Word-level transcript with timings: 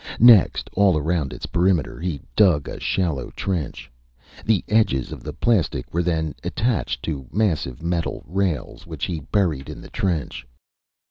Next, 0.19 0.67
all 0.73 0.97
around 0.97 1.31
its 1.31 1.45
perimeter, 1.45 1.99
he 1.99 2.19
dug 2.35 2.67
a 2.67 2.79
shallow 2.79 3.29
trench. 3.35 3.91
The 4.43 4.63
edges 4.67 5.11
of 5.11 5.21
the 5.21 5.31
plastic 5.31 5.93
were 5.93 6.01
then 6.01 6.33
attached 6.43 7.03
to 7.03 7.27
massive 7.31 7.83
metal 7.83 8.23
rails, 8.25 8.87
which 8.87 9.05
he 9.05 9.19
buried 9.19 9.69
in 9.69 9.79
the 9.79 9.91
trench. 9.91 10.47